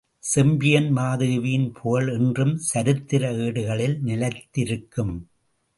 [0.23, 5.15] செம்பியன் மாதேவியின் புகழ் என்றும் சரித்திர ஏடுகளில் நிலைத்திருக்கும்.